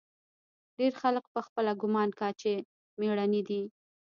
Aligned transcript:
ډېر 0.77 0.93
خلق 1.01 1.25
پخپله 1.35 1.71
ګومان 1.81 2.09
کا 2.19 2.29
چې 2.41 2.51
مېړني 2.99 3.41
دي. 3.49 3.61